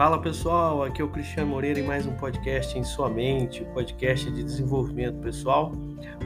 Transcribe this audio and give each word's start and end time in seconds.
Fala 0.00 0.18
pessoal, 0.18 0.82
aqui 0.82 1.02
é 1.02 1.04
o 1.04 1.10
Cristiano 1.10 1.50
Moreira 1.50 1.78
em 1.78 1.82
mais 1.82 2.06
um 2.06 2.12
podcast 2.12 2.78
em 2.78 2.82
sua 2.82 3.10
mente, 3.10 3.66
podcast 3.74 4.30
de 4.30 4.42
desenvolvimento 4.42 5.18
pessoal, 5.18 5.72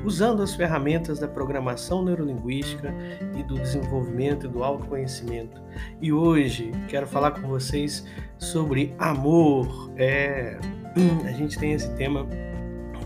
usando 0.04 0.44
as 0.44 0.54
ferramentas 0.54 1.18
da 1.18 1.26
programação 1.26 2.04
neurolinguística 2.04 2.94
e 3.36 3.42
do 3.42 3.56
desenvolvimento 3.56 4.46
e 4.46 4.48
do 4.48 4.62
autoconhecimento. 4.62 5.60
E 6.00 6.12
hoje 6.12 6.70
quero 6.86 7.04
falar 7.04 7.32
com 7.32 7.48
vocês 7.48 8.06
sobre 8.38 8.94
amor. 8.96 9.90
É, 9.96 10.56
a 11.26 11.32
gente 11.32 11.58
tem 11.58 11.72
esse 11.72 11.92
tema 11.96 12.28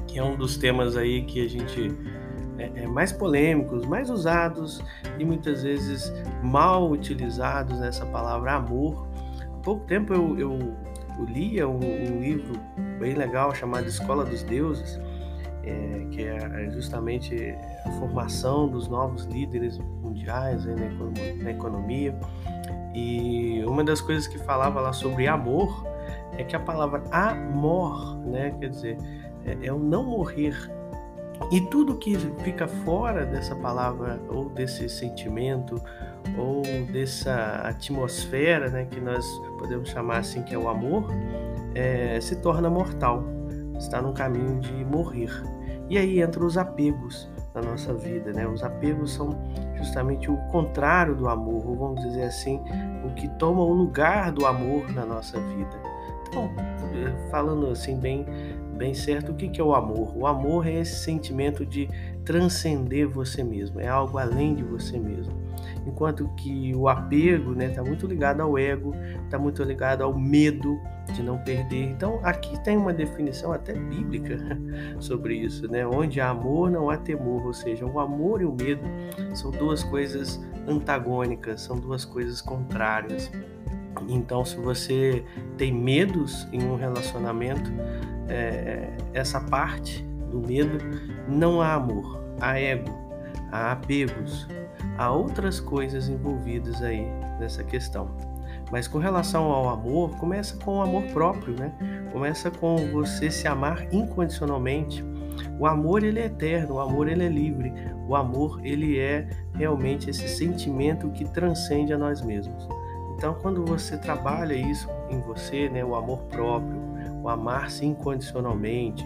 que 0.07 0.19
é 0.19 0.23
um 0.23 0.37
dos 0.37 0.59
temas 0.59 0.99
aí 0.99 1.23
que 1.23 1.47
a 1.47 1.49
gente 1.49 1.91
é, 2.59 2.83
é 2.83 2.87
mais 2.87 3.11
polêmicos, 3.11 3.87
mais 3.87 4.11
usados 4.11 4.85
e 5.19 5.25
muitas 5.25 5.63
vezes 5.63 6.13
mal 6.43 6.91
utilizados 6.91 7.81
nessa 7.81 8.05
palavra 8.05 8.53
amor 8.53 9.09
pouco 9.69 9.85
tempo 9.85 10.15
eu, 10.15 10.39
eu, 10.39 10.59
eu 11.19 11.25
lia 11.27 11.69
um, 11.69 11.77
um, 11.77 12.21
livro 12.23 12.59
bem 12.99 13.13
legal 13.13 13.55
chamado 13.55 13.87
Escola 13.87 14.25
dos 14.25 14.43
Deuses, 14.43 14.99
é, 15.63 16.07
que 16.11 16.23
é 16.25 16.71
justamente 16.71 17.55
a 17.85 17.91
formação 17.99 18.67
dos 18.67 18.89
novos 18.89 19.25
líderes 19.27 19.77
mundiais 20.03 20.65
né, 20.65 20.75
na, 20.75 21.45
na 21.45 21.51
economia. 21.51 22.19
E 22.95 23.63
uma 23.67 23.85
das 23.85 24.01
coisas 24.01 24.27
que 24.27 24.39
falava 24.39 24.81
lá 24.81 24.95
sobre 24.95 25.29
amor 25.29 25.85
é 26.39 26.45
que 26.45 26.57
a 26.57 26.61
palavra 26.61 27.03
amor, 27.13 28.17
né, 28.25 28.57
quer 28.59 28.71
dizer, 28.71 28.97
é, 29.45 29.67
é 29.67 29.71
o 29.71 29.79
não 29.79 30.03
morrer, 30.03 30.57
e 31.51 31.61
tudo 31.61 31.97
que 31.97 32.17
fica 32.43 32.69
fora 32.69 33.25
dessa 33.25 33.55
palavra 33.57 34.21
ou 34.29 34.51
desse 34.51 34.89
sentimento 34.89 35.81
ou 36.37 36.63
dessa 36.93 37.63
atmosfera, 37.65 38.69
né, 38.69 38.87
que 38.91 39.01
nós 39.01 39.25
podemos 39.59 39.89
chamar 39.89 40.19
assim 40.19 40.43
que 40.43 40.55
é 40.55 40.59
o 40.59 40.69
amor, 40.69 41.07
é, 41.75 42.21
se 42.21 42.37
torna 42.37 42.69
mortal, 42.69 43.25
está 43.79 44.03
no 44.03 44.13
caminho 44.13 44.61
de 44.61 44.85
morrer. 44.85 45.31
E 45.89 45.97
aí 45.97 46.23
entram 46.23 46.47
os 46.47 46.59
apegos 46.59 47.31
na 47.55 47.63
nossa 47.63 47.95
vida, 47.95 48.31
né? 48.33 48.47
Os 48.47 48.63
apegos 48.63 49.13
são 49.13 49.31
justamente 49.77 50.31
o 50.31 50.37
contrário 50.49 51.15
do 51.15 51.29
amor, 51.29 51.67
ou 51.67 51.77
vamos 51.77 52.03
dizer 52.03 52.25
assim, 52.25 52.61
o 53.05 53.15
que 53.15 53.27
toma 53.39 53.63
o 53.63 53.73
lugar 53.73 54.31
do 54.33 54.45
amor 54.45 54.93
na 54.93 55.07
nossa 55.07 55.41
vida. 55.41 55.81
Então, 56.29 56.51
eh, 56.93 57.31
falando 57.31 57.69
assim 57.69 57.99
bem 57.99 58.27
bem 58.79 58.95
certo 58.95 59.33
o 59.33 59.35
que 59.35 59.61
é 59.61 59.65
o 59.65 59.75
amor. 59.75 60.17
O 60.17 60.27
amor 60.27 60.67
é 60.67 60.75
esse 60.75 61.05
sentimento 61.05 61.67
de 61.67 61.89
transcender 62.25 63.09
você 63.09 63.43
mesmo, 63.43 63.81
é 63.81 63.89
algo 63.89 64.17
além 64.17 64.55
de 64.55 64.63
você 64.63 64.99
mesmo. 64.99 65.33
Enquanto 65.87 66.29
que 66.37 66.75
o 66.75 66.89
apego 66.89 67.53
está 67.53 67.65
né, 67.65 67.69
tá 67.71 67.83
muito 67.83 68.07
ligado 68.07 68.41
ao 68.41 68.57
ego, 68.57 68.95
está 69.25 69.39
muito 69.39 69.63
ligado 69.63 70.03
ao 70.03 70.17
medo 70.17 70.79
de 71.13 71.23
não 71.23 71.39
perder. 71.39 71.91
Então 71.91 72.21
aqui 72.23 72.63
tem 72.63 72.77
uma 72.77 72.93
definição 72.93 73.53
até 73.53 73.73
bíblica 73.73 74.39
sobre 75.01 75.37
isso, 75.37 75.67
né? 75.69 75.87
Onde 75.87 76.21
há 76.21 76.29
amor 76.29 76.71
não 76.71 76.91
há 76.91 76.97
temor, 76.97 77.47
ou 77.47 77.55
seja, 77.55 77.85
o 77.85 77.99
amor 77.99 78.43
e 78.43 78.45
o 78.45 78.53
medo 78.53 78.83
são 79.35 79.51
duas 79.51 79.83
coisas 79.83 80.41
antagônicas, 80.67 81.63
são 81.63 81.79
duas 81.79 82.05
coisas 82.05 82.41
contrárias. 82.41 83.31
Então, 84.09 84.45
se 84.45 84.57
você 84.57 85.25
tem 85.57 85.73
medos 85.73 86.47
em 86.53 86.63
um 86.63 86.77
relacionamento, 86.77 87.73
é, 88.29 88.89
essa 89.13 89.41
parte 89.41 90.03
do 90.31 90.41
medo, 90.41 90.79
não 91.29 91.61
há 91.61 91.75
amor, 91.75 92.23
há 92.41 92.59
ego, 92.59 92.91
há 93.51 93.73
apegos, 93.73 94.47
há 94.97 95.11
outras 95.11 95.61
coisas 95.61 96.09
envolvidas 96.09 96.83
aí 96.83 97.07
nessa 97.39 97.65
questão. 97.65 98.11
Mas 98.71 98.87
com 98.87 98.99
relação 98.99 99.45
ao 99.45 99.69
amor, 99.69 100.17
começa 100.17 100.57
com 100.63 100.79
o 100.79 100.83
amor 100.83 101.05
próprio, 101.05 101.55
né? 101.55 101.73
Começa 102.13 102.51
com 102.51 102.77
você 102.93 103.31
se 103.31 103.49
amar 103.49 103.87
incondicionalmente. 103.93 105.03
O 105.59 105.67
amor 105.67 106.03
ele 106.03 106.21
é 106.21 106.27
eterno, 106.27 106.75
o 106.75 106.81
amor 106.81 107.09
ele 107.09 107.25
é 107.25 107.29
livre, 107.29 107.73
o 108.07 108.15
amor 108.15 108.61
ele 108.63 108.99
é 108.99 109.29
realmente 109.55 110.11
esse 110.11 110.29
sentimento 110.29 111.11
que 111.11 111.25
transcende 111.25 111.93
a 111.93 111.99
nós 111.99 112.21
mesmos. 112.21 112.69
Então, 113.17 113.35
quando 113.41 113.65
você 113.65 113.97
trabalha 113.97 114.55
isso 114.55 114.89
em 115.11 115.21
você, 115.21 115.69
né, 115.69 115.85
o 115.85 115.95
amor 115.95 116.21
próprio, 116.25 116.88
amar-se 117.29 117.85
incondicionalmente, 117.85 119.05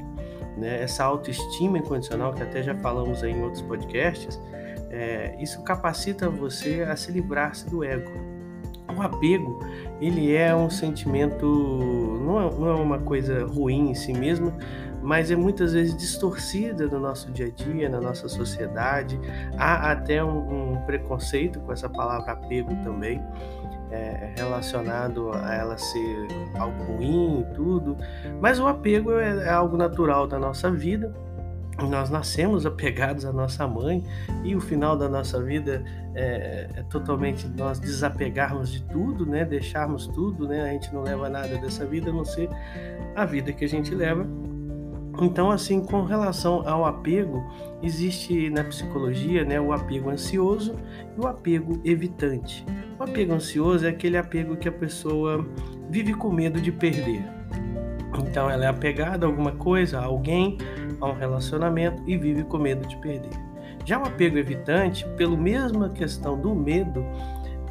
né, 0.57 0.83
essa 0.83 1.05
autoestima 1.05 1.79
incondicional, 1.79 2.33
que 2.33 2.43
até 2.43 2.63
já 2.63 2.75
falamos 2.77 3.23
em 3.23 3.43
outros 3.43 3.63
podcasts, 3.63 4.41
é, 4.91 5.35
isso 5.41 5.63
capacita 5.63 6.29
você 6.29 6.83
a 6.83 6.95
se 6.97 7.11
livrar-se 7.11 7.69
do 7.69 7.83
ego. 7.83 8.11
O 8.95 9.01
apego, 9.01 9.59
ele 10.01 10.35
é 10.35 10.55
um 10.55 10.69
sentimento, 10.69 11.47
não 11.47 12.41
é, 12.41 12.51
não 12.53 12.69
é 12.69 12.75
uma 12.75 12.99
coisa 12.99 13.47
ruim 13.47 13.91
em 13.91 13.95
si 13.95 14.13
mesmo, 14.13 14.53
mas 15.03 15.31
é 15.31 15.37
muitas 15.37 15.73
vezes 15.73 15.97
distorcida 15.97 16.87
no 16.87 17.01
nosso 17.01 17.31
dia 17.33 17.47
a 17.47 17.51
dia, 17.51 17.89
na 17.89 18.01
nossa 18.01 18.29
sociedade. 18.29 19.19
Há 19.57 19.93
até 19.93 20.23
um, 20.23 20.75
um 20.75 20.83
preconceito 20.83 21.59
com 21.61 21.73
essa 21.73 21.89
palavra 21.89 22.33
apego 22.33 22.75
também 22.85 23.21
é, 23.93 24.33
relacionado 24.37 25.31
a 25.33 25.55
ela 25.55 25.77
ser 25.77 26.29
algo 26.59 26.83
ruim 26.85 27.41
e 27.41 27.55
tudo, 27.55 27.97
mas 28.41 28.59
o 28.59 28.67
apego 28.67 29.13
é, 29.13 29.45
é 29.47 29.51
algo 29.51 29.77
natural 29.77 30.27
da 30.27 30.39
nossa 30.39 30.71
vida. 30.71 31.15
Nós 31.89 32.11
nascemos 32.11 32.67
apegados 32.67 33.25
à 33.25 33.33
nossa 33.33 33.67
mãe 33.67 34.05
e 34.45 34.55
o 34.55 34.61
final 34.61 34.97
da 34.97 35.09
nossa 35.09 35.43
vida 35.43 35.83
é, 36.15 36.69
é, 36.75 36.83
totalmente 36.85 37.49
nós 37.49 37.79
desapegarmos 37.79 38.71
de 38.71 38.83
tudo, 38.85 39.25
né? 39.25 39.45
Deixarmos 39.45 40.07
tudo, 40.09 40.47
né? 40.47 40.63
A 40.63 40.69
gente 40.69 40.93
não 40.93 41.03
leva 41.03 41.31
nada 41.31 41.57
dessa 41.59 41.87
vida 41.87 42.11
a 42.11 42.13
não 42.13 42.25
ser 42.25 42.49
a 43.17 43.25
vida 43.25 43.53
que 43.53 43.65
a 43.65 43.69
gente 43.69 43.95
leva 43.95 44.27
então, 45.21 45.51
assim, 45.51 45.81
com 45.85 46.05
relação 46.05 46.67
ao 46.67 46.87
apego, 46.87 47.45
existe 47.83 48.49
na 48.49 48.65
psicologia 48.65 49.45
né, 49.45 49.61
o 49.61 49.73
apego 49.73 50.09
ansioso 50.09 50.75
e 51.17 51.21
o 51.21 51.27
apego 51.27 51.81
evitante. 51.85 52.65
O 53.03 53.05
apego 53.05 53.35
ansioso 53.35 53.85
é 53.85 53.89
aquele 53.89 54.17
apego 54.17 54.57
que 54.57 54.69
a 54.69 54.73
pessoa 54.73 55.45
vive 55.91 56.15
com 56.15 56.31
medo 56.31 56.61
de 56.61 56.71
perder. 56.71 57.25
Então, 58.17 58.49
ela 58.49 58.65
é 58.65 58.69
apegada 58.69 59.27
a 59.27 59.29
alguma 59.29 59.51
coisa, 59.51 59.99
a 59.99 60.05
alguém, 60.05 60.57
a 61.01 61.09
um 61.09 61.13
relacionamento 61.13 62.01
e 62.07 62.17
vive 62.17 62.45
com 62.45 62.59
medo 62.59 62.87
de 62.87 62.97
perder. 62.99 63.33
Já 63.85 63.99
o 63.99 64.07
apego 64.07 64.39
evitante, 64.39 65.05
pela 65.17 65.37
mesma 65.37 65.89
questão 65.89 66.41
do 66.41 66.55
medo, 66.55 67.05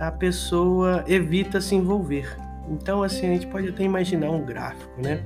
a 0.01 0.11
pessoa 0.11 1.05
evita 1.07 1.61
se 1.61 1.75
envolver. 1.75 2.37
Então, 2.69 3.01
assim, 3.01 3.27
a 3.27 3.33
gente 3.33 3.47
pode 3.47 3.69
até 3.69 3.83
imaginar 3.83 4.31
um 4.31 4.43
gráfico, 4.43 5.01
né? 5.01 5.23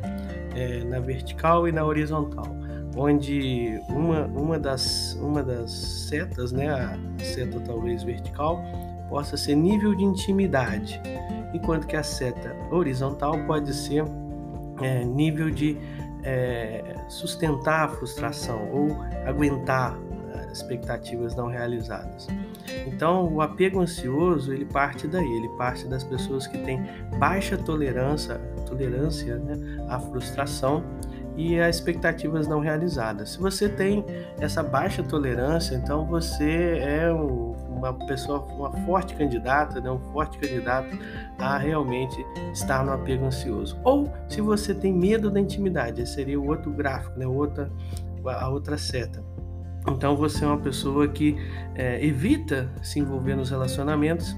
é, 0.55 0.83
na 0.85 0.99
vertical 0.99 1.67
e 1.67 1.71
na 1.71 1.83
horizontal, 1.83 2.47
onde 2.95 3.79
uma, 3.89 4.25
uma, 4.27 4.59
das, 4.59 5.17
uma 5.21 5.43
das 5.43 5.71
setas, 5.71 6.51
né, 6.51 6.69
a 6.69 6.97
seta 7.23 7.59
talvez 7.59 8.03
vertical, 8.03 8.63
possa 9.09 9.37
ser 9.37 9.55
nível 9.55 9.95
de 9.95 10.03
intimidade, 10.03 11.01
enquanto 11.53 11.87
que 11.87 11.95
a 11.95 12.03
seta 12.03 12.55
horizontal 12.71 13.37
pode 13.45 13.73
ser 13.73 14.03
é, 14.81 15.03
nível 15.03 15.49
de 15.49 15.77
é, 16.23 16.95
sustentar 17.07 17.85
a 17.85 17.87
frustração 17.87 18.69
ou 18.71 18.89
aguentar 19.25 19.97
expectativas 20.55 21.35
não 21.35 21.47
realizadas. 21.47 22.27
Então, 22.87 23.31
o 23.33 23.41
apego 23.41 23.81
ansioso 23.81 24.53
ele 24.53 24.65
parte 24.65 25.07
daí, 25.07 25.25
ele 25.25 25.49
parte 25.57 25.85
das 25.87 26.03
pessoas 26.03 26.47
que 26.47 26.57
têm 26.59 26.81
baixa 27.19 27.57
tolerância, 27.57 28.35
tolerância 28.65 29.37
né, 29.37 29.55
à 29.89 29.99
frustração 29.99 30.83
e 31.35 31.59
a 31.59 31.69
expectativas 31.69 32.47
não 32.47 32.61
realizadas. 32.61 33.31
Se 33.31 33.39
você 33.39 33.67
tem 33.67 34.05
essa 34.39 34.63
baixa 34.63 35.03
tolerância, 35.03 35.75
então 35.75 36.05
você 36.05 36.79
é 36.79 37.11
um, 37.11 37.54
uma 37.91 38.05
pessoa, 38.05 38.39
uma 38.45 38.71
forte 38.85 39.15
candidata, 39.15 39.79
né, 39.79 39.89
um 39.89 39.99
forte 40.11 40.37
candidato 40.37 40.97
a 41.37 41.57
realmente 41.57 42.23
estar 42.53 42.83
no 42.85 42.91
apego 42.91 43.25
ansioso. 43.25 43.79
Ou 43.83 44.11
se 44.27 44.41
você 44.41 44.73
tem 44.73 44.93
medo 44.93 45.29
da 45.29 45.39
intimidade, 45.39 46.01
esse 46.01 46.13
seria 46.13 46.39
o 46.39 46.47
outro 46.47 46.71
gráfico, 46.71 47.17
né, 47.17 47.27
outra, 47.27 47.71
a 48.25 48.49
outra 48.49 48.77
seta. 48.77 49.23
Então 49.87 50.15
você 50.15 50.43
é 50.43 50.47
uma 50.47 50.57
pessoa 50.57 51.07
que 51.07 51.37
é, 51.75 52.03
evita 52.03 52.69
se 52.81 52.99
envolver 52.99 53.35
nos 53.35 53.49
relacionamentos 53.51 54.35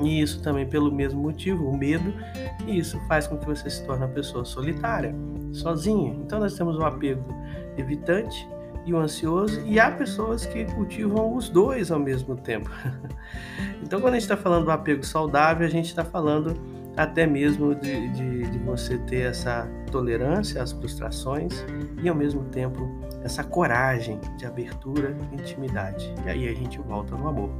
e 0.00 0.20
isso 0.20 0.42
também 0.42 0.66
pelo 0.66 0.92
mesmo 0.92 1.20
motivo, 1.20 1.68
o 1.68 1.76
medo, 1.76 2.14
e 2.66 2.78
isso 2.78 2.98
faz 3.06 3.26
com 3.26 3.36
que 3.36 3.46
você 3.46 3.68
se 3.68 3.84
torne 3.84 4.04
uma 4.04 4.12
pessoa 4.12 4.44
solitária, 4.44 5.14
sozinha. 5.52 6.14
Então 6.14 6.38
nós 6.38 6.54
temos 6.54 6.76
o 6.76 6.84
apego 6.84 7.24
evitante 7.76 8.48
e 8.84 8.94
o 8.94 8.98
ansioso, 8.98 9.60
e 9.66 9.78
há 9.78 9.90
pessoas 9.90 10.46
que 10.46 10.64
cultivam 10.64 11.34
os 11.34 11.48
dois 11.48 11.90
ao 11.90 11.98
mesmo 11.98 12.36
tempo. 12.36 12.70
então 13.82 14.00
quando 14.00 14.14
a 14.14 14.16
gente 14.16 14.22
está 14.22 14.36
falando 14.36 14.64
do 14.64 14.70
apego 14.70 15.04
saudável, 15.04 15.66
a 15.66 15.70
gente 15.70 15.86
está 15.86 16.04
falando 16.04 16.54
até 16.96 17.26
mesmo 17.26 17.74
de, 17.74 18.08
de, 18.08 18.50
de, 18.50 18.58
você 18.58 18.98
ter 18.98 19.30
essa 19.30 19.68
tolerância 19.90 20.62
às 20.62 20.72
frustrações 20.72 21.64
e 22.02 22.08
ao 22.08 22.14
mesmo 22.14 22.44
tempo 22.44 22.90
essa 23.22 23.44
coragem 23.44 24.20
de 24.36 24.44
abertura 24.44 25.16
e 25.32 25.36
intimidade. 25.36 26.12
E 26.24 26.28
aí 26.28 26.48
a 26.48 26.54
gente 26.54 26.78
volta 26.78 27.16
no 27.16 27.28
amor. 27.28 27.50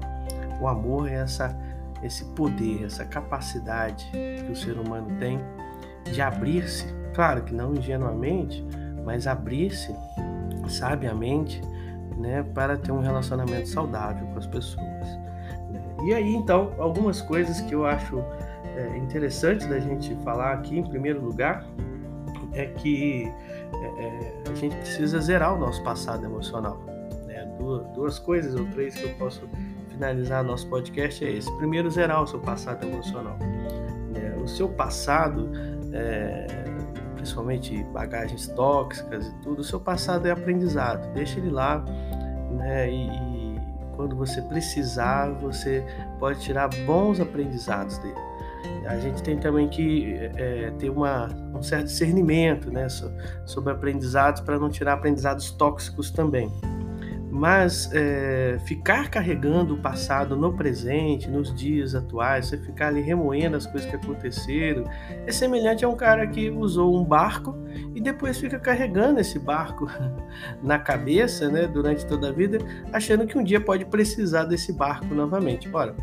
O 0.60 0.66
amor 0.66 1.08
é 1.08 1.14
essa, 1.14 1.56
esse 2.02 2.24
poder, 2.34 2.84
essa 2.84 3.04
capacidade 3.04 4.10
que 4.12 4.50
o 4.50 4.56
ser 4.56 4.78
humano 4.78 5.16
tem 5.18 5.40
de 6.04 6.20
abrir-se, 6.20 6.86
claro 7.14 7.42
que 7.42 7.54
não 7.54 7.74
ingenuamente, 7.74 8.64
mas 9.04 9.26
abrir-se 9.26 9.94
sabiamente, 10.68 11.60
né, 12.16 12.44
para 12.54 12.76
ter 12.76 12.92
um 12.92 13.00
relacionamento 13.00 13.68
saudável 13.68 14.26
com 14.28 14.38
as 14.38 14.46
pessoas. 14.46 15.06
Né? 15.70 15.82
E 16.04 16.14
aí, 16.14 16.34
então, 16.34 16.72
algumas 16.78 17.22
coisas 17.22 17.60
que 17.62 17.74
eu 17.74 17.86
acho 17.86 18.22
é, 18.76 18.96
interessantes 18.96 19.66
da 19.66 19.78
gente 19.78 20.14
falar 20.24 20.52
aqui, 20.52 20.78
em 20.78 20.84
primeiro 20.84 21.20
lugar, 21.20 21.66
é 22.52 22.66
que 22.66 23.32
é, 23.72 24.04
é, 24.04 24.42
a 24.50 24.54
gente 24.54 24.76
precisa 24.76 25.18
zerar 25.20 25.54
o 25.54 25.58
nosso 25.58 25.82
passado 25.82 26.24
emocional. 26.24 26.80
Né? 27.26 27.44
Duas, 27.58 27.86
duas 27.88 28.18
coisas 28.18 28.54
ou 28.54 28.66
três 28.66 28.94
que 28.94 29.04
eu 29.04 29.14
posso 29.14 29.48
finalizar 29.88 30.42
nosso 30.42 30.68
podcast 30.68 31.24
é 31.24 31.30
esse. 31.30 31.50
Primeiro, 31.58 31.90
zerar 31.90 32.22
o 32.22 32.26
seu 32.26 32.40
passado 32.40 32.86
emocional. 32.86 33.36
Né? 34.12 34.34
O 34.42 34.48
seu 34.48 34.68
passado, 34.68 35.50
é, 35.92 36.46
principalmente 37.20 37.84
bagagens 37.92 38.48
tóxicas 38.48 39.26
e 39.26 39.34
tudo, 39.42 39.60
o 39.60 39.64
seu 39.64 39.78
passado 39.78 40.26
é 40.26 40.30
aprendizado. 40.30 41.12
Deixa 41.12 41.38
ele 41.38 41.50
lá 41.50 41.84
né? 42.50 42.90
e, 42.90 43.08
e 43.08 43.60
quando 43.94 44.16
você 44.16 44.40
precisar, 44.40 45.30
você 45.32 45.84
pode 46.18 46.40
tirar 46.40 46.70
bons 46.86 47.20
aprendizados 47.20 47.98
dele. 47.98 48.18
A 48.86 48.98
gente 48.98 49.22
tem 49.22 49.38
também 49.38 49.68
que 49.68 50.14
é, 50.36 50.72
ter 50.78 50.88
uma, 50.88 51.28
um 51.54 51.62
certo 51.62 51.84
discernimento 51.84 52.70
né, 52.70 52.88
sobre 53.44 53.72
aprendizados 53.72 54.40
para 54.40 54.58
não 54.58 54.70
tirar 54.70 54.94
aprendizados 54.94 55.50
tóxicos 55.50 56.10
também. 56.10 56.50
Mas 57.30 57.88
é, 57.92 58.58
ficar 58.64 59.08
carregando 59.08 59.74
o 59.74 59.78
passado 59.78 60.36
no 60.36 60.52
presente, 60.52 61.30
nos 61.30 61.54
dias 61.54 61.94
atuais, 61.94 62.46
você 62.46 62.58
ficar 62.58 62.88
ali 62.88 63.00
remoendo 63.00 63.56
as 63.56 63.66
coisas 63.66 63.88
que 63.88 63.94
aconteceram, 63.94 64.84
é 65.26 65.30
semelhante 65.30 65.84
a 65.84 65.88
um 65.88 65.94
cara 65.94 66.26
que 66.26 66.50
usou 66.50 66.98
um 66.98 67.04
barco 67.04 67.56
e 67.94 68.00
depois 68.00 68.38
fica 68.38 68.58
carregando 68.58 69.20
esse 69.20 69.38
barco 69.38 69.88
na 70.60 70.78
cabeça 70.78 71.48
né, 71.48 71.68
durante 71.68 72.04
toda 72.04 72.30
a 72.30 72.32
vida, 72.32 72.58
achando 72.92 73.26
que 73.26 73.38
um 73.38 73.44
dia 73.44 73.60
pode 73.60 73.84
precisar 73.84 74.44
desse 74.44 74.72
barco 74.72 75.14
novamente. 75.14 75.68
Ora, 75.72 75.94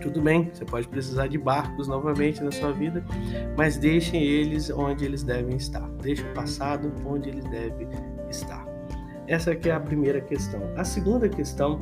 tudo 0.00 0.20
bem, 0.20 0.50
você 0.52 0.64
pode 0.64 0.86
precisar 0.86 1.28
de 1.28 1.38
barcos 1.38 1.88
novamente 1.88 2.42
na 2.42 2.52
sua 2.52 2.72
vida, 2.72 3.04
mas 3.56 3.76
deixem 3.76 4.22
eles 4.22 4.70
onde 4.70 5.04
eles 5.04 5.22
devem 5.22 5.56
estar. 5.56 5.88
Deixe 6.02 6.22
o 6.22 6.34
passado 6.34 6.92
onde 7.06 7.28
ele 7.28 7.42
deve 7.42 7.88
estar. 8.28 8.63
Essa 9.26 9.52
aqui 9.52 9.70
é 9.70 9.72
a 9.72 9.80
primeira 9.80 10.20
questão. 10.20 10.60
A 10.76 10.84
segunda 10.84 11.28
questão 11.28 11.80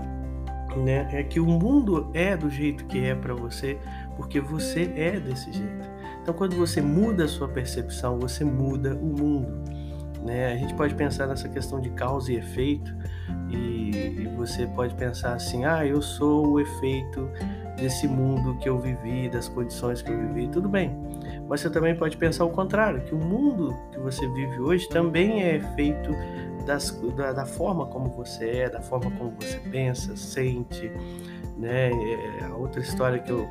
né, 0.76 1.08
é 1.12 1.22
que 1.22 1.40
o 1.40 1.46
mundo 1.46 2.10
é 2.14 2.36
do 2.36 2.48
jeito 2.48 2.84
que 2.86 3.04
é 3.04 3.14
para 3.14 3.34
você, 3.34 3.78
porque 4.16 4.40
você 4.40 4.92
é 4.96 5.18
desse 5.18 5.52
jeito. 5.52 5.90
Então, 6.22 6.32
quando 6.32 6.56
você 6.56 6.80
muda 6.80 7.24
a 7.24 7.28
sua 7.28 7.48
percepção, 7.48 8.18
você 8.18 8.44
muda 8.44 8.94
o 8.94 9.06
mundo. 9.06 9.52
Né? 10.24 10.52
A 10.52 10.56
gente 10.56 10.74
pode 10.74 10.94
pensar 10.94 11.26
nessa 11.26 11.48
questão 11.48 11.80
de 11.80 11.90
causa 11.90 12.32
e 12.32 12.36
efeito, 12.36 12.94
e 13.50 14.28
você 14.36 14.66
pode 14.68 14.94
pensar 14.94 15.34
assim: 15.34 15.64
ah, 15.64 15.84
eu 15.84 16.00
sou 16.00 16.52
o 16.52 16.60
efeito 16.60 17.28
desse 17.82 18.06
mundo 18.06 18.56
que 18.58 18.68
eu 18.68 18.78
vivi, 18.78 19.28
das 19.28 19.48
condições 19.48 20.00
que 20.00 20.10
eu 20.10 20.16
vivi, 20.16 20.46
tudo 20.46 20.68
bem. 20.68 20.96
Mas 21.48 21.60
você 21.60 21.68
também 21.68 21.96
pode 21.96 22.16
pensar 22.16 22.44
o 22.44 22.50
contrário, 22.50 23.02
que 23.02 23.14
o 23.14 23.18
mundo 23.18 23.76
que 23.90 23.98
você 23.98 24.26
vive 24.28 24.60
hoje 24.60 24.88
também 24.88 25.42
é 25.42 25.56
efeito 25.56 26.14
das, 26.64 26.90
da, 27.16 27.32
da, 27.32 27.44
forma 27.44 27.86
como 27.86 28.08
você 28.10 28.48
é, 28.50 28.70
da 28.70 28.80
forma 28.80 29.10
como 29.10 29.34
você 29.40 29.58
pensa, 29.70 30.16
sente. 30.16 30.92
Né? 31.58 31.90
É, 31.90 32.44
a 32.44 32.54
outra 32.54 32.80
história 32.80 33.18
que 33.18 33.30
eu, 33.30 33.48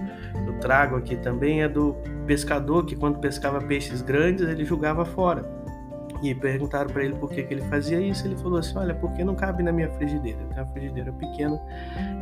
eu 0.48 0.60
trago 0.60 0.96
aqui 0.96 1.18
também 1.18 1.62
é 1.62 1.68
do 1.68 1.96
pescador 2.26 2.86
que, 2.86 2.96
quando 2.96 3.20
pescava 3.20 3.60
peixes 3.60 4.02
grandes, 4.02 4.48
ele 4.48 4.64
jogava 4.64 5.04
fora. 5.04 5.61
E 6.22 6.36
perguntaram 6.36 6.90
para 6.90 7.04
ele 7.04 7.16
por 7.16 7.30
que, 7.32 7.42
que 7.44 7.54
ele 7.54 7.64
fazia 7.64 8.00
isso. 8.00 8.28
Ele 8.28 8.36
falou 8.38 8.60
assim: 8.60 8.78
Olha, 8.78 8.94
porque 8.94 9.24
não 9.24 9.36
cabe 9.36 9.64
na 9.64 9.72
minha 9.72 9.90
frigideira. 9.92 10.40
Eu 10.40 10.48
tenho 10.50 10.62
uma 10.62 10.72
frigideira 10.72 11.12
pequena 11.14 11.60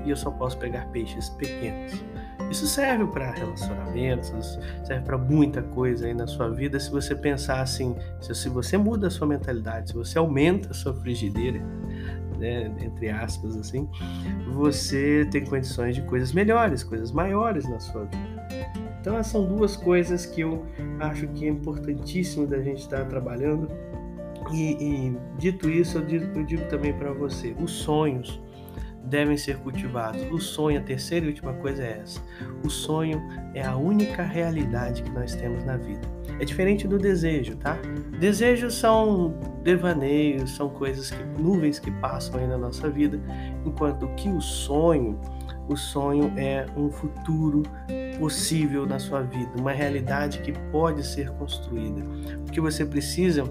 e 0.06 0.10
eu 0.10 0.16
só 0.16 0.32
posso 0.32 0.58
pegar 0.58 0.86
peixes 0.88 1.30
pequenos. 1.30 2.02
Isso 2.50 2.66
serve 2.66 3.06
para 3.08 3.32
relacionamentos, 3.32 4.60
serve 4.84 5.06
para 5.06 5.18
muita 5.18 5.62
coisa 5.62 6.08
aí 6.08 6.14
na 6.14 6.26
sua 6.26 6.50
vida. 6.50 6.80
Se 6.80 6.90
você 6.90 7.14
pensar 7.14 7.62
assim, 7.62 7.96
se 8.22 8.50
você 8.50 8.78
muda 8.78 9.08
a 9.08 9.10
sua 9.12 9.28
mentalidade, 9.28 9.90
se 9.90 9.96
você 9.96 10.18
aumenta 10.18 10.72
a 10.72 10.74
sua 10.74 10.94
frigideira, 10.94 11.60
né, 12.40 12.72
entre 12.80 13.10
aspas 13.10 13.56
assim, 13.56 13.88
você 14.52 15.28
tem 15.30 15.46
condições 15.46 15.94
de 15.96 16.02
coisas 16.04 16.32
melhores, 16.32 16.84
coisas 16.84 17.12
maiores 17.12 17.70
na 17.70 17.80
sua 17.80 18.06
vida. 18.06 18.40
Então 19.00 19.18
essas 19.18 19.32
são 19.32 19.46
duas 19.46 19.76
coisas 19.76 20.26
que 20.26 20.42
eu 20.42 20.66
acho 21.00 21.28
que 21.28 21.46
é 21.46 21.50
importantíssimo 21.50 22.48
da 22.48 22.62
gente 22.62 22.80
estar 22.80 23.06
trabalhando. 23.06 23.70
E, 24.52 24.72
e 24.80 25.18
dito 25.38 25.70
isso, 25.70 25.98
eu 25.98 26.06
digo, 26.06 26.38
eu 26.38 26.44
digo 26.44 26.66
também 26.68 26.94
para 26.94 27.14
você, 27.14 27.56
os 27.60 27.72
sonhos 27.72 28.42
devem 29.04 29.38
ser 29.38 29.58
cultivados. 29.58 30.22
O 30.32 30.40
sonho, 30.40 30.80
a 30.80 30.84
terceira 30.84 31.26
e 31.26 31.30
última 31.30 31.54
coisa 31.54 31.84
é 31.84 32.00
essa. 32.02 32.22
O 32.64 32.70
sonho 32.70 33.22
é 33.54 33.66
a 33.66 33.76
única 33.76 34.24
realidade 34.24 35.04
que 35.04 35.10
nós 35.12 35.36
temos 35.36 35.64
na 35.64 35.78
vida. 35.78 36.02
É 36.40 36.46
diferente 36.46 36.88
do 36.88 36.98
desejo, 36.98 37.56
tá? 37.58 37.78
Desejos 38.20 38.76
são 38.76 39.38
devaneios, 39.64 40.56
são 40.56 40.70
coisas 40.70 41.12
que 41.12 41.42
nuvens 41.42 41.80
que 41.80 41.92
passam 41.92 42.40
aí 42.40 42.48
na 42.48 42.58
nossa 42.58 42.90
vida, 42.90 43.20
enquanto 43.66 44.08
que 44.16 44.30
o 44.30 44.40
sonho, 44.40 45.20
o 45.68 45.76
sonho 45.76 46.32
é 46.38 46.66
um 46.78 46.90
futuro 46.90 47.64
possível 48.18 48.86
na 48.86 49.00
sua 49.00 49.22
vida, 49.22 49.52
uma 49.58 49.72
realidade 49.72 50.40
que 50.40 50.54
pode 50.72 51.06
ser 51.06 51.30
construída. 51.32 52.02
O 52.48 52.52
que 52.52 52.62
você 52.62 52.86
precisa 52.86 53.44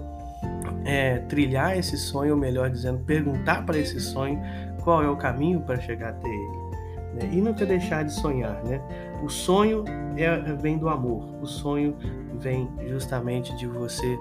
é 0.85 1.19
trilhar 1.19 1.77
esse 1.77 1.97
sonho, 1.97 2.33
ou 2.33 2.39
melhor 2.39 2.69
dizendo, 2.69 2.99
perguntar 2.99 3.65
para 3.65 3.77
esse 3.77 3.99
sonho 3.99 4.41
qual 4.83 5.03
é 5.03 5.09
o 5.09 5.15
caminho 5.15 5.61
para 5.61 5.79
chegar 5.79 6.09
até 6.09 6.27
ele. 6.27 6.69
Né? 7.13 7.29
E 7.33 7.41
nunca 7.41 7.65
deixar 7.65 8.03
de 8.03 8.13
sonhar. 8.13 8.63
Né? 8.63 8.81
O 9.23 9.29
sonho 9.29 9.83
é, 10.17 10.37
vem 10.55 10.77
do 10.77 10.89
amor, 10.89 11.23
o 11.41 11.45
sonho 11.45 11.95
vem 12.39 12.69
justamente 12.87 13.55
de 13.57 13.67
você 13.67 14.17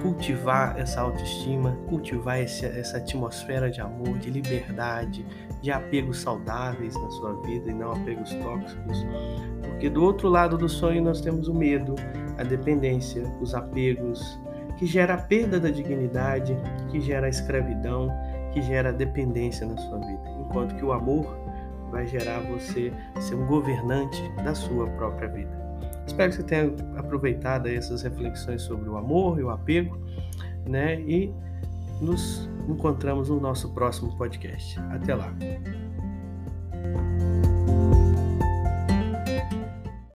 cultivar 0.00 0.78
essa 0.78 1.00
autoestima, 1.00 1.76
cultivar 1.88 2.40
esse, 2.40 2.66
essa 2.66 2.96
atmosfera 2.96 3.70
de 3.70 3.80
amor, 3.80 4.18
de 4.18 4.30
liberdade, 4.30 5.24
de 5.60 5.70
apegos 5.70 6.18
saudáveis 6.20 6.94
na 6.94 7.10
sua 7.10 7.40
vida 7.42 7.70
e 7.70 7.74
não 7.74 7.92
apegos 7.92 8.34
tóxicos. 8.34 9.06
Porque 9.62 9.88
do 9.88 10.02
outro 10.02 10.28
lado 10.28 10.58
do 10.58 10.68
sonho 10.68 11.02
nós 11.02 11.20
temos 11.20 11.46
o 11.46 11.54
medo, 11.54 11.94
a 12.36 12.42
dependência, 12.42 13.22
os 13.40 13.54
apegos, 13.54 14.40
que 14.82 14.86
gera 14.88 15.14
a 15.14 15.16
perda 15.16 15.60
da 15.60 15.70
dignidade, 15.70 16.56
que 16.90 17.00
gera 17.00 17.26
a 17.26 17.30
escravidão, 17.30 18.10
que 18.52 18.60
gera 18.62 18.92
dependência 18.92 19.64
na 19.64 19.76
sua 19.76 19.98
vida, 19.98 20.28
enquanto 20.40 20.74
que 20.74 20.84
o 20.84 20.92
amor 20.92 21.38
vai 21.92 22.04
gerar 22.04 22.40
você 22.40 22.92
ser 23.20 23.36
um 23.36 23.46
governante 23.46 24.20
da 24.42 24.56
sua 24.56 24.88
própria 24.88 25.28
vida. 25.28 25.80
Espero 26.04 26.30
que 26.30 26.36
você 26.36 26.42
tenha 26.42 26.74
aproveitado 26.96 27.68
essas 27.68 28.02
reflexões 28.02 28.62
sobre 28.62 28.88
o 28.88 28.96
amor 28.96 29.38
e 29.38 29.44
o 29.44 29.50
apego, 29.50 29.96
né? 30.68 31.00
E 31.02 31.32
nos 32.00 32.50
encontramos 32.68 33.28
no 33.28 33.38
nosso 33.38 33.72
próximo 33.72 34.18
podcast. 34.18 34.80
Até 34.90 35.14
lá. 35.14 35.32